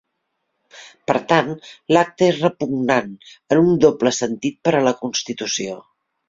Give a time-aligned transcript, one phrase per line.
[1.09, 1.51] Per tant,
[1.95, 3.11] l'acte és repugnant
[3.57, 5.79] en un doble sentit per a la Constitució.